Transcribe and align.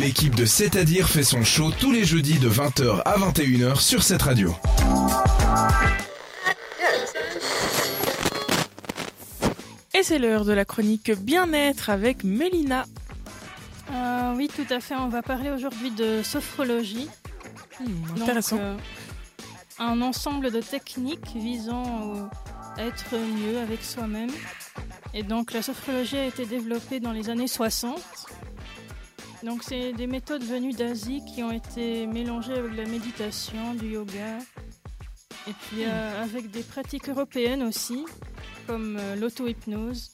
L'équipe 0.00 0.34
de 0.34 0.46
C'est-à-dire 0.46 1.10
fait 1.10 1.22
son 1.22 1.44
show 1.44 1.70
tous 1.78 1.92
les 1.92 2.04
jeudis 2.04 2.38
de 2.38 2.48
20h 2.48 3.02
à 3.04 3.18
21h 3.18 3.78
sur 3.78 4.02
cette 4.02 4.22
radio. 4.22 4.56
Et 9.92 10.02
c'est 10.02 10.18
l'heure 10.18 10.46
de 10.46 10.54
la 10.54 10.64
chronique 10.64 11.10
bien-être 11.10 11.90
avec 11.90 12.24
Mélina. 12.24 12.86
Euh, 13.92 14.32
oui, 14.36 14.48
tout 14.48 14.72
à 14.72 14.80
fait. 14.80 14.94
On 14.94 15.10
va 15.10 15.20
parler 15.20 15.50
aujourd'hui 15.50 15.90
de 15.90 16.22
sophrologie. 16.22 17.10
Hmm, 17.78 18.22
intéressant. 18.22 18.56
Donc, 18.56 18.64
euh, 18.64 18.76
un 19.80 20.00
ensemble 20.00 20.50
de 20.50 20.62
techniques 20.62 21.36
visant 21.36 22.30
à 22.78 22.84
être 22.84 23.14
mieux 23.14 23.58
avec 23.58 23.84
soi-même. 23.84 24.30
Et 25.12 25.24
donc 25.24 25.52
la 25.52 25.60
sophrologie 25.60 26.16
a 26.16 26.24
été 26.24 26.46
développée 26.46 27.00
dans 27.00 27.12
les 27.12 27.28
années 27.28 27.48
60. 27.48 28.00
Donc 29.42 29.62
c'est 29.62 29.92
des 29.92 30.06
méthodes 30.06 30.44
venues 30.44 30.72
d'Asie 30.72 31.22
qui 31.24 31.42
ont 31.42 31.50
été 31.50 32.06
mélangées 32.06 32.52
avec 32.54 32.76
la 32.76 32.84
méditation, 32.84 33.74
du 33.74 33.92
yoga, 33.92 34.38
et 35.48 35.52
puis 35.52 35.84
euh, 35.84 36.22
avec 36.22 36.50
des 36.50 36.62
pratiques 36.62 37.08
européennes 37.08 37.62
aussi, 37.62 38.04
comme 38.66 38.98
euh, 39.00 39.16
l'auto-hypnose. 39.16 40.10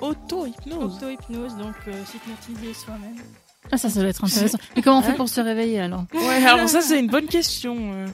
Auto-hypnose. 0.00 0.96
Auto-hypnose, 0.96 1.56
donc 1.56 1.74
euh, 1.88 2.04
s'hypnotiser 2.04 2.74
soi-même. 2.74 3.16
Ah, 3.72 3.78
ça, 3.78 3.88
ça 3.88 4.00
doit 4.00 4.10
être 4.10 4.24
intéressant. 4.24 4.58
Mais 4.76 4.82
comment 4.82 4.98
on 4.98 5.02
fait 5.02 5.14
pour 5.14 5.28
se 5.28 5.40
réveiller 5.40 5.80
alors? 5.80 6.04
Ouais, 6.12 6.44
alors 6.46 6.68
ça 6.68 6.80
c'est 6.80 6.98
une 7.00 7.08
bonne 7.08 7.26
question. 7.26 7.76
euh. 7.94 8.06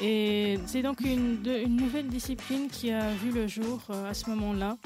Et 0.00 0.58
c'est 0.66 0.82
donc 0.82 1.00
une, 1.00 1.42
de- 1.42 1.58
une 1.58 1.76
nouvelle 1.76 2.08
discipline 2.08 2.68
qui 2.68 2.90
a 2.90 3.10
vu 3.14 3.30
le 3.30 3.46
jour 3.46 3.80
euh, 3.90 4.10
à 4.10 4.14
ce 4.14 4.28
moment-là. 4.30 4.76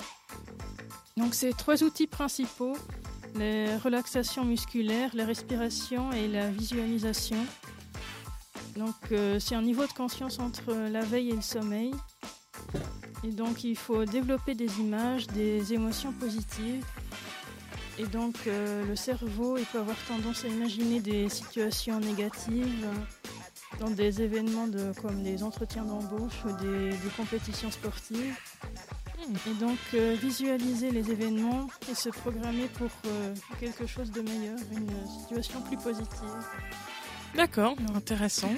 Donc 1.17 1.35
c'est 1.35 1.57
trois 1.57 1.83
outils 1.83 2.07
principaux, 2.07 2.77
les 3.35 3.77
relaxations 3.77 4.45
musculaires, 4.45 5.11
la 5.15 5.25
respiration 5.25 6.13
et 6.13 6.29
la 6.29 6.49
visualisation. 6.51 7.45
Donc 8.77 8.95
euh, 9.13 9.39
c'est 9.39 9.55
un 9.55 9.63
niveau 9.63 9.87
de 9.87 9.93
conscience 9.93 10.39
entre 10.39 10.73
la 10.73 11.03
veille 11.03 11.31
et 11.31 11.35
le 11.35 11.43
sommeil. 11.43 11.93
Et 13.25 13.31
donc 13.31 13.65
il 13.65 13.77
faut 13.77 14.05
développer 14.05 14.55
des 14.55 14.81
images, 14.81 15.27
des 15.29 15.73
émotions 15.73 16.13
positives. 16.13 16.85
Et 17.99 18.07
donc 18.07 18.37
euh, 18.47 18.87
le 18.87 18.95
cerveau, 18.95 19.57
il 19.57 19.65
peut 19.67 19.81
avoir 19.81 19.97
tendance 20.07 20.45
à 20.45 20.49
imaginer 20.49 21.01
des 21.01 21.29
situations 21.29 21.99
négatives 21.99 22.87
dans 23.81 23.91
des 23.91 24.23
événements 24.23 24.69
comme 25.03 25.23
des 25.23 25.43
entretiens 25.43 25.85
d'embauche 25.85 26.45
ou 26.45 26.53
des 26.63 26.93
compétitions 27.17 27.71
sportives. 27.71 28.35
Et 29.21 29.55
donc 29.61 29.79
euh, 29.95 30.17
visualiser 30.21 30.91
les 30.91 31.11
événements 31.11 31.69
et 31.91 31.95
se 31.95 32.09
programmer 32.09 32.67
pour 32.79 32.89
euh, 33.07 33.35
quelque 33.61 33.87
chose 33.87 34.11
de 34.11 34.21
meilleur, 34.23 34.57
une 34.73 34.89
situation 35.21 35.61
plus 35.63 35.77
positive. 35.77 36.07
D'accord, 37.37 37.75
intéressant. 37.95 38.51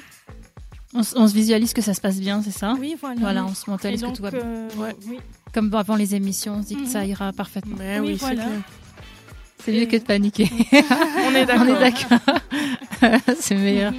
on, 0.94 1.02
se 1.02 1.34
visualise 1.34 1.72
que 1.72 1.82
ça 1.82 1.94
se 1.94 2.00
passe 2.00 2.20
bien, 2.20 2.42
c'est 2.42 2.50
ça? 2.50 2.74
Oui, 2.78 2.94
voilà. 3.00 3.20
Voilà, 3.20 3.44
on 3.46 3.54
se 3.54 3.68
mentalise 3.68 4.00
que 4.02 4.06
donc, 4.06 4.16
tout 4.16 4.22
va 4.22 4.30
bien. 4.30 4.40
euh, 4.44 4.68
Ouais. 4.76 4.94
oui. 5.08 5.18
Comme 5.52 5.74
avant 5.74 5.96
les 5.96 6.14
émissions, 6.14 6.54
on 6.56 6.62
se 6.62 6.68
dit 6.68 6.76
que 6.76 6.80
Mhm. 6.82 6.86
ça 6.86 7.04
ira 7.04 7.32
parfaitement. 7.32 7.76
Mais 7.78 7.98
Oui, 7.98 8.08
oui, 8.10 8.14
voilà. 8.20 8.44
c'est 9.64 9.72
mieux 9.72 9.86
que 9.86 9.96
de 9.96 10.02
paniquer. 10.04 10.48
On 11.26 11.34
est 11.34 11.46
d'accord. 11.46 11.66
on 11.66 11.74
est 11.74 11.80
d'accord. 11.90 12.18
c'est 13.40 13.56
meilleur. 13.56 13.92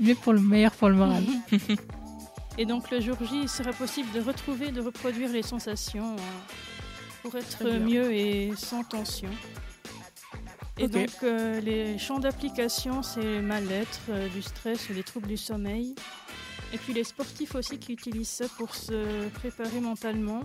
Mieux 0.00 0.14
pour 0.16 0.32
le 0.32 0.40
meilleur 0.40 0.72
pour 0.72 0.88
le 0.88 0.96
moral. 0.96 1.22
Et 2.58 2.64
donc 2.64 2.90
le 2.90 3.00
jour 3.00 3.16
J, 3.20 3.42
il 3.42 3.48
sera 3.48 3.72
possible 3.72 4.10
de 4.12 4.20
retrouver, 4.20 4.72
de 4.72 4.80
reproduire 4.80 5.30
les 5.30 5.42
sensations 5.42 6.14
euh, 6.14 6.18
pour 7.22 7.36
être 7.36 7.64
mieux 7.78 8.12
et 8.12 8.52
sans 8.56 8.82
tension. 8.82 9.28
Et 10.78 10.88
donc 10.88 11.10
euh, 11.22 11.60
les 11.60 11.98
champs 11.98 12.18
d'application, 12.18 13.02
c'est 13.02 13.22
le 13.22 13.42
mal-être, 13.42 14.00
euh, 14.10 14.28
du 14.28 14.42
stress 14.42 14.90
ou 14.90 14.92
les 14.92 15.02
troubles 15.02 15.28
du 15.28 15.36
sommeil. 15.36 15.94
Et 16.72 16.78
puis 16.78 16.92
les 16.92 17.04
sportifs 17.04 17.54
aussi 17.54 17.78
qui 17.78 17.92
utilisent 17.92 18.28
ça 18.28 18.46
pour 18.58 18.74
se 18.74 19.28
préparer 19.28 19.80
mentalement. 19.80 20.42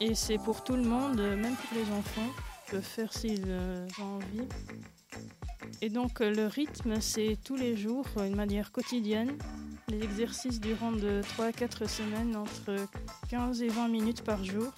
Et 0.00 0.14
c'est 0.14 0.38
pour 0.38 0.64
tout 0.64 0.76
le 0.76 0.84
monde, 0.84 1.20
euh, 1.20 1.36
même 1.36 1.54
pour 1.56 1.76
les 1.76 1.92
enfants, 1.92 2.30
peuvent 2.70 2.82
faire 2.82 3.12
s'ils 3.12 3.44
euh, 3.48 3.86
ont 4.00 4.16
envie. 4.16 4.48
Et 5.82 5.90
donc 5.90 6.20
le 6.20 6.46
rythme, 6.46 7.00
c'est 7.00 7.36
tous 7.44 7.56
les 7.56 7.76
jours, 7.76 8.06
une 8.16 8.36
manière 8.36 8.72
quotidienne. 8.72 9.36
Les 9.88 10.02
exercices 10.02 10.60
durant 10.60 10.92
de 10.92 11.22
3 11.30 11.46
à 11.46 11.52
4 11.52 11.88
semaines, 11.88 12.36
entre 12.36 12.76
15 13.30 13.62
et 13.62 13.68
20 13.68 13.88
minutes 13.88 14.22
par 14.22 14.44
jour. 14.44 14.72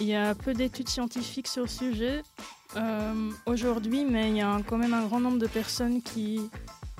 Il 0.00 0.06
y 0.06 0.14
a 0.14 0.34
peu 0.34 0.54
d'études 0.54 0.88
scientifiques 0.88 1.48
sur 1.48 1.62
le 1.62 1.68
sujet 1.68 2.22
euh, 2.76 3.30
aujourd'hui, 3.46 4.04
mais 4.04 4.30
il 4.30 4.36
y 4.36 4.42
a 4.42 4.58
quand 4.66 4.78
même 4.78 4.94
un 4.94 5.04
grand 5.04 5.20
nombre 5.20 5.38
de 5.38 5.46
personnes 5.46 6.02
qui, 6.02 6.40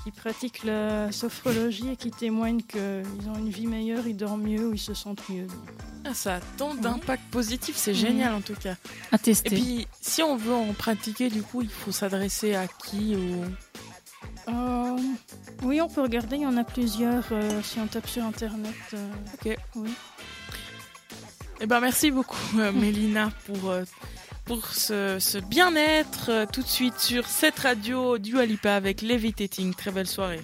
qui 0.02 0.10
pratiquent 0.10 0.64
la 0.64 1.12
sophrologie 1.12 1.90
et 1.90 1.96
qui 1.96 2.10
témoignent 2.10 2.62
qu'ils 2.62 3.28
ont 3.28 3.38
une 3.38 3.50
vie 3.50 3.66
meilleure, 3.66 4.06
ils 4.06 4.16
dorment 4.16 4.42
mieux 4.42 4.68
ou 4.68 4.74
ils 4.74 4.78
se 4.78 4.94
sentent 4.94 5.28
mieux. 5.28 5.46
Ah, 6.04 6.14
ça 6.14 6.36
a 6.36 6.40
tant 6.56 6.74
d'impact 6.74 7.22
positif, 7.30 7.76
c'est 7.76 7.94
génial 7.94 8.34
en 8.34 8.40
tout 8.40 8.54
cas. 8.54 8.76
À 9.12 9.16
Et 9.26 9.34
puis, 9.50 9.86
si 10.00 10.22
on 10.22 10.36
veut 10.36 10.54
en 10.54 10.72
pratiquer, 10.72 11.28
du 11.28 11.42
coup, 11.42 11.62
il 11.62 11.70
faut 11.70 11.92
s'adresser 11.92 12.54
à 12.54 12.66
qui 12.66 13.14
ou... 13.16 13.44
Euh, 14.48 14.96
oui, 15.62 15.80
on 15.80 15.88
peut 15.88 16.00
regarder, 16.00 16.36
il 16.36 16.42
y 16.42 16.46
en 16.46 16.56
a 16.56 16.64
plusieurs 16.64 17.24
euh, 17.32 17.60
si 17.62 17.78
on 17.80 17.86
tape 17.86 18.08
sur 18.08 18.24
Internet. 18.24 18.74
euh, 18.94 19.08
Ok. 19.34 19.56
oui. 19.76 19.90
Eh 21.60 21.66
ben, 21.66 21.80
merci 21.80 22.10
beaucoup, 22.10 22.36
Mélina, 22.74 23.30
pour, 23.46 23.72
pour 24.44 24.66
ce, 24.68 25.18
ce 25.18 25.38
bien-être. 25.38 26.46
Tout 26.52 26.62
de 26.62 26.68
suite 26.68 26.98
sur 26.98 27.26
cette 27.26 27.58
radio 27.58 28.16
du 28.18 28.38
Alipa 28.38 28.74
avec 28.74 29.02
Levitating. 29.02 29.74
Très 29.74 29.90
belle 29.90 30.06
soirée. 30.06 30.36